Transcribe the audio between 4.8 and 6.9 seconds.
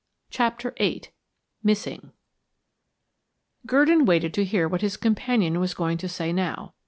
his companion was going to say now.